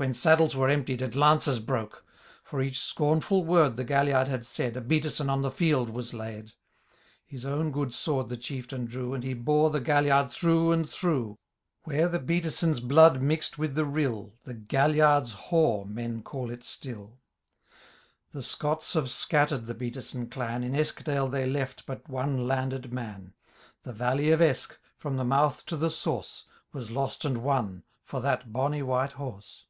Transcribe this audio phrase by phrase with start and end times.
[0.00, 2.06] When saddles were emptied, and lances broke!
[2.42, 6.54] For each scornful word the ChiUiard had said, A Beattison on the held was laid.
[7.26, 9.12] His own good sword the chieftain drew.
[9.12, 11.36] And he bore the Gklliard through and through:
[11.82, 14.32] Where the Beattisons* blood mix'd with the rill.
[14.44, 17.20] The Galliard^s Haugh men call it stilL
[18.32, 20.64] The Scotts have scattered the Beattison clan.
[20.64, 23.34] In Eskdale they left but one landed man.
[23.82, 28.22] The valley of Eske, from the mouth to tlie Bource, Was lost and won for
[28.22, 29.66] that bonny white horse.